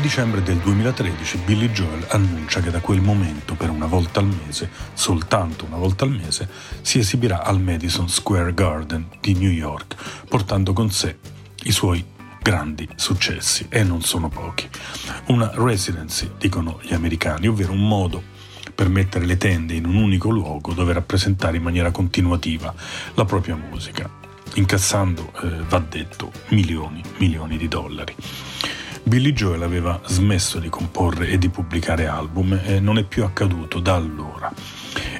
3 0.00 0.08
dicembre 0.08 0.42
del 0.42 0.56
2013 0.56 1.38
Billy 1.44 1.70
Joel 1.72 2.06
annuncia 2.08 2.60
che 2.60 2.70
da 2.70 2.80
quel 2.80 3.02
momento, 3.02 3.54
per 3.54 3.68
una 3.68 3.84
volta 3.84 4.20
al 4.20 4.34
mese, 4.46 4.70
soltanto 4.94 5.66
una 5.66 5.76
volta 5.76 6.04
al 6.04 6.10
mese, 6.10 6.48
si 6.80 6.98
esibirà 6.98 7.42
al 7.42 7.60
Madison 7.60 8.08
Square 8.08 8.54
Garden 8.54 9.06
di 9.20 9.34
New 9.34 9.50
York, 9.50 9.96
portando 10.26 10.72
con 10.72 10.90
sé 10.90 11.18
i 11.64 11.70
suoi 11.72 12.02
grandi 12.40 12.88
successi, 12.94 13.66
e 13.68 13.82
non 13.84 14.00
sono 14.00 14.30
pochi. 14.30 14.68
Una 15.26 15.50
residency, 15.54 16.30
dicono 16.38 16.80
gli 16.82 16.94
americani, 16.94 17.48
ovvero 17.48 17.72
un 17.72 17.86
modo 17.86 18.22
per 18.74 18.88
mettere 18.88 19.26
le 19.26 19.36
tende 19.36 19.74
in 19.74 19.84
un 19.84 19.96
unico 19.96 20.30
luogo 20.30 20.72
dove 20.72 20.94
rappresentare 20.94 21.58
in 21.58 21.62
maniera 21.62 21.90
continuativa 21.90 22.72
la 23.14 23.24
propria 23.26 23.54
musica, 23.54 24.08
incassando, 24.54 25.30
eh, 25.42 25.62
va 25.68 25.78
detto, 25.78 26.32
milioni, 26.48 27.02
milioni 27.18 27.58
di 27.58 27.68
dollari. 27.68 28.14
Billy 29.02 29.32
Joel 29.32 29.62
aveva 29.62 30.00
smesso 30.06 30.58
di 30.58 30.68
comporre 30.68 31.28
e 31.28 31.38
di 31.38 31.48
pubblicare 31.48 32.06
album 32.06 32.58
e 32.62 32.80
non 32.80 32.98
è 32.98 33.04
più 33.04 33.24
accaduto 33.24 33.80
da 33.80 33.94
allora. 33.94 34.52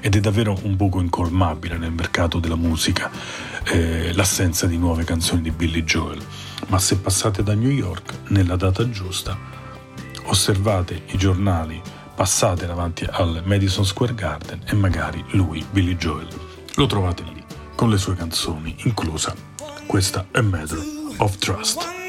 Ed 0.00 0.16
è 0.16 0.20
davvero 0.20 0.58
un 0.62 0.76
buco 0.76 1.00
incolmabile 1.00 1.76
nel 1.76 1.92
mercato 1.92 2.38
della 2.38 2.56
musica 2.56 3.10
eh, 3.64 4.12
l'assenza 4.14 4.66
di 4.66 4.78
nuove 4.78 5.04
canzoni 5.04 5.42
di 5.42 5.50
Billy 5.50 5.82
Joel. 5.84 6.24
Ma 6.68 6.78
se 6.78 6.98
passate 6.98 7.42
da 7.42 7.54
New 7.54 7.70
York 7.70 8.28
nella 8.28 8.56
data 8.56 8.88
giusta, 8.88 9.36
osservate 10.24 11.02
i 11.06 11.18
giornali, 11.18 11.80
passate 12.14 12.66
davanti 12.66 13.06
al 13.10 13.42
Madison 13.44 13.84
Square 13.84 14.14
Garden 14.14 14.62
e 14.66 14.74
magari 14.74 15.24
lui, 15.30 15.64
Billy 15.70 15.96
Joel, 15.96 16.28
lo 16.74 16.86
trovate 16.86 17.22
lì 17.22 17.42
con 17.74 17.88
le 17.90 17.98
sue 17.98 18.14
canzoni, 18.14 18.74
inclusa 18.84 19.34
questa 19.86 20.26
A 20.32 20.42
Matter 20.42 20.82
of 21.16 21.36
Trust. 21.38 21.99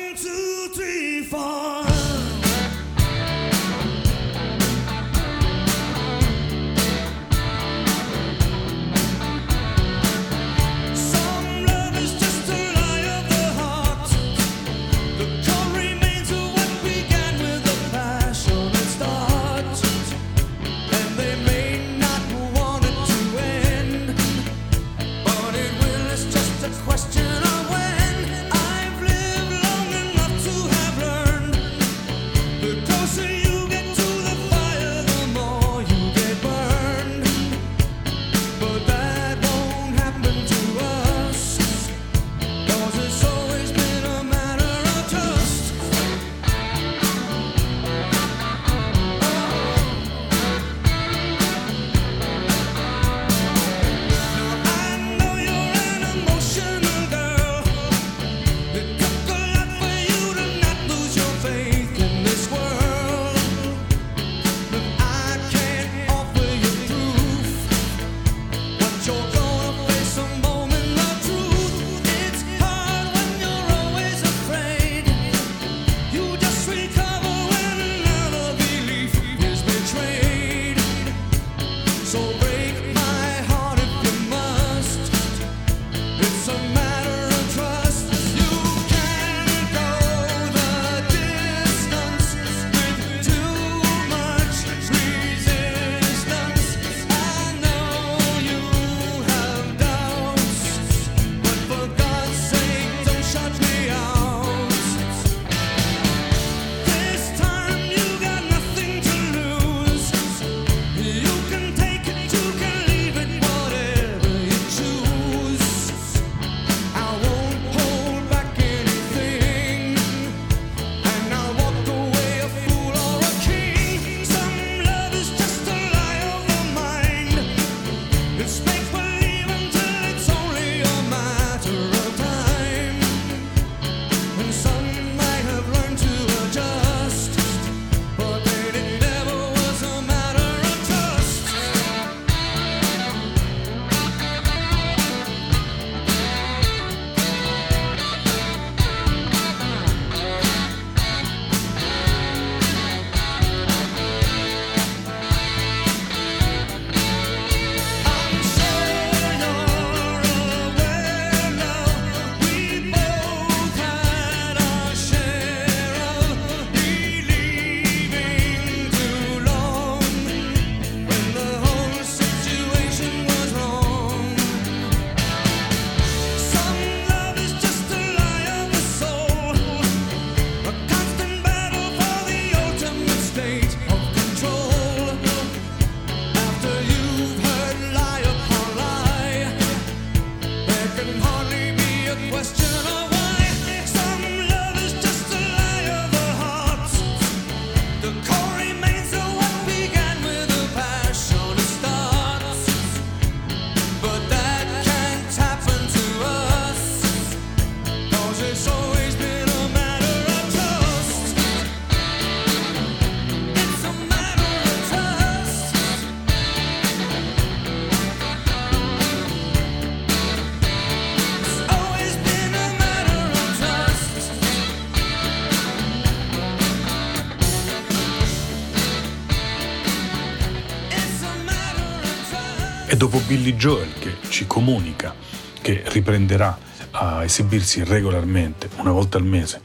dopo 233.02 233.18
Billy 233.26 233.56
Joel 233.56 233.92
che 233.98 234.18
ci 234.30 234.46
comunica 234.46 235.16
che 235.60 235.82
riprenderà 235.88 236.56
a 236.92 237.24
esibirsi 237.24 237.84
regolarmente 237.84 238.70
una 238.76 238.92
volta 238.92 239.18
al 239.18 239.26
mese 239.26 239.60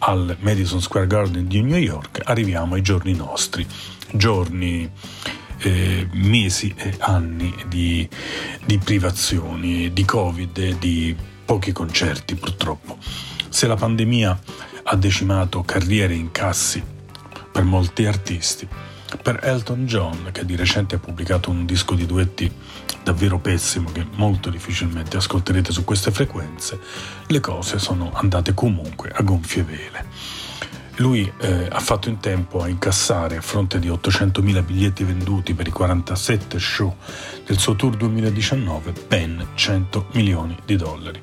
al 0.00 0.36
Madison 0.40 0.80
Square 0.80 1.06
Garden 1.06 1.46
di 1.46 1.62
New 1.62 1.78
York, 1.78 2.22
arriviamo 2.24 2.74
ai 2.74 2.82
giorni 2.82 3.14
nostri, 3.14 3.64
giorni, 4.10 4.90
eh, 5.58 6.08
mesi 6.14 6.74
e 6.76 6.96
anni 6.98 7.54
di, 7.68 8.08
di 8.64 8.78
privazioni, 8.78 9.92
di 9.92 10.04
Covid, 10.04 10.78
di 10.78 11.14
pochi 11.44 11.70
concerti 11.70 12.34
purtroppo. 12.34 12.98
Se 13.48 13.68
la 13.68 13.76
pandemia 13.76 14.36
ha 14.82 14.96
decimato 14.96 15.62
carriere 15.62 16.14
e 16.14 16.16
incassi 16.16 16.82
per 17.52 17.62
molti 17.62 18.04
artisti, 18.06 18.66
per 19.16 19.40
Elton 19.42 19.86
John, 19.86 20.28
che 20.32 20.44
di 20.44 20.56
recente 20.56 20.96
ha 20.96 20.98
pubblicato 20.98 21.50
un 21.50 21.64
disco 21.66 21.94
di 21.94 22.06
duetti 22.06 22.50
davvero 23.02 23.38
pessimo 23.38 23.90
che 23.92 24.06
molto 24.14 24.50
difficilmente 24.50 25.16
ascolterete 25.16 25.72
su 25.72 25.84
queste 25.84 26.10
frequenze, 26.10 26.78
le 27.26 27.40
cose 27.40 27.78
sono 27.78 28.12
andate 28.12 28.54
comunque 28.54 29.10
a 29.10 29.22
gonfie 29.22 29.62
vele. 29.62 30.06
Lui 30.96 31.30
eh, 31.40 31.66
ha 31.70 31.80
fatto 31.80 32.10
in 32.10 32.20
tempo 32.20 32.60
a 32.62 32.68
incassare, 32.68 33.38
a 33.38 33.40
fronte 33.40 33.78
di 33.78 33.88
800.000 33.88 34.64
biglietti 34.64 35.02
venduti 35.02 35.54
per 35.54 35.66
i 35.66 35.70
47 35.70 36.58
show 36.58 36.94
del 37.46 37.58
suo 37.58 37.74
tour 37.74 37.96
2019, 37.96 38.92
ben 39.08 39.48
100 39.54 40.08
milioni 40.12 40.56
di 40.66 40.76
dollari. 40.76 41.22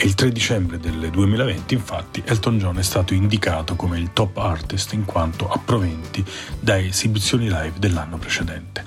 E 0.00 0.04
il 0.04 0.14
3 0.14 0.30
dicembre 0.30 0.78
del 0.78 1.10
2020, 1.10 1.74
infatti, 1.74 2.22
Elton 2.24 2.56
John 2.58 2.78
è 2.78 2.82
stato 2.82 3.14
indicato 3.14 3.74
come 3.74 3.98
il 3.98 4.12
top 4.12 4.36
artist 4.36 4.92
in 4.92 5.04
quanto 5.04 5.50
a 5.50 5.58
proventi 5.58 6.24
da 6.60 6.78
esibizioni 6.78 7.46
live 7.46 7.80
dell'anno 7.80 8.16
precedente. 8.16 8.84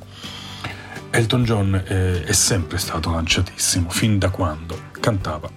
Elton 1.10 1.44
John 1.44 1.84
eh, 1.86 2.24
è 2.24 2.32
sempre 2.32 2.78
stato 2.78 3.12
lanciatissimo, 3.12 3.90
fin 3.90 4.20
da 4.20 4.30
quando 4.30 4.80
cantava 5.02 5.50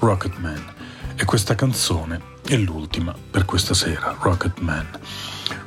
Rocket 0.00 0.38
Man. 0.38 0.74
E 1.14 1.24
questa 1.24 1.54
canzone 1.54 2.20
è 2.44 2.56
l'ultima 2.56 3.14
per 3.30 3.44
questa 3.44 3.74
sera, 3.74 4.16
Rocket 4.18 4.58
Man. 4.58 4.88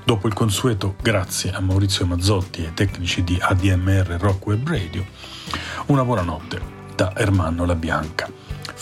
Dopo 0.04 0.28
il 0.28 0.34
consueto 0.34 0.98
grazie 1.02 1.52
a 1.52 1.62
Maurizio 1.62 2.06
Mazzotti 2.06 2.64
e 2.64 2.66
ai 2.66 2.74
tecnici 2.74 3.24
di 3.24 3.38
ADMR 3.40 4.18
Rock 4.20 4.48
Web 4.48 4.68
Radio, 4.68 5.06
una 5.86 6.04
buonanotte 6.04 6.62
da 6.94 7.16
Ermanno 7.16 7.64
La 7.64 7.76
Bianca. 7.76 8.39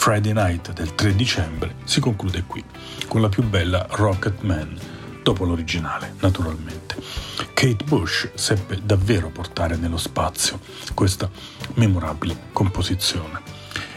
Friday 0.08 0.32
Night 0.32 0.72
del 0.72 0.96
3 0.96 1.16
dicembre 1.16 1.76
si 1.84 2.00
conclude 2.00 2.46
qui, 2.48 2.64
con 3.10 3.20
la 3.20 3.28
più 3.28 3.44
bella 3.44 3.86
Rocket 3.90 4.40
Man, 4.40 4.80
dopo 5.22 5.44
l'originale, 5.44 6.14
naturalmente. 6.22 6.96
Kate 7.54 7.84
Bush 7.84 8.30
seppe 8.34 8.80
davvero 8.82 9.30
portare 9.30 9.76
nello 9.76 9.98
spazio 9.98 10.62
questa 10.94 11.30
memorabile 11.74 12.38
composizione. 12.54 13.42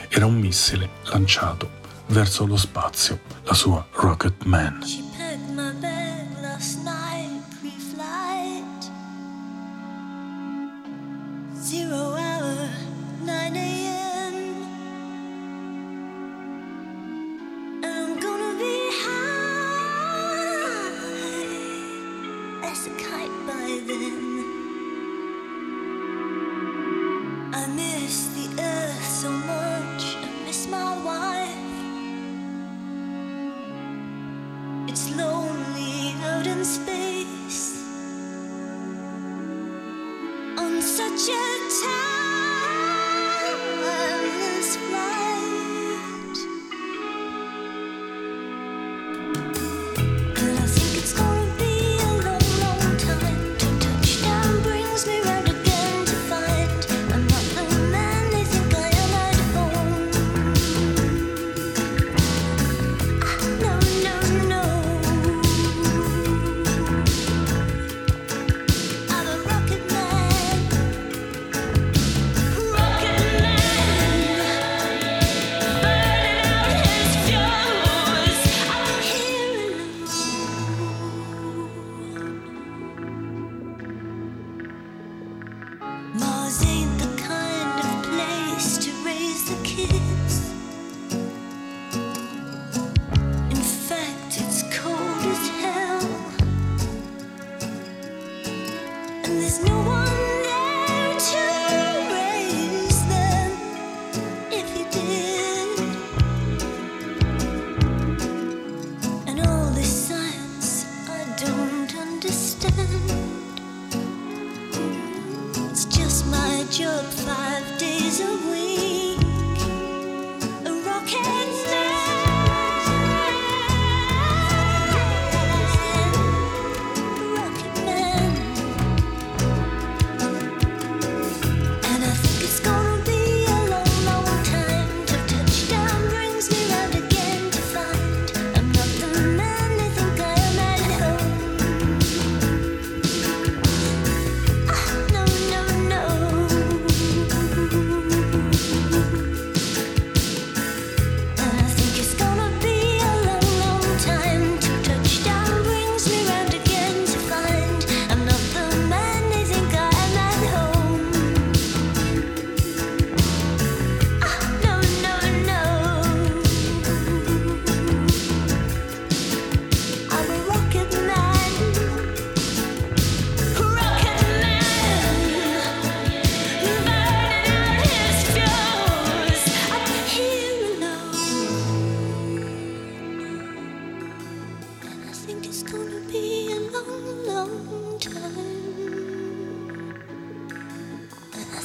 Era 0.08 0.26
un 0.26 0.34
missile 0.34 0.90
lanciato 1.04 1.70
verso 2.06 2.44
lo 2.44 2.56
spazio, 2.56 3.20
la 3.44 3.54
sua 3.54 3.86
Rocket 3.92 4.42
Man. 4.46 4.99